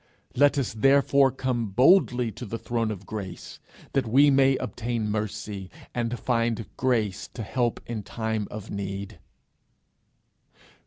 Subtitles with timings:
[0.35, 3.59] 'Let us therefore come boldly to the throne of grace,
[3.93, 9.19] that we may obtain mercy, and find grace to help in time of need.'